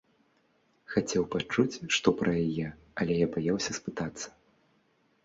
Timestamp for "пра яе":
2.21-2.67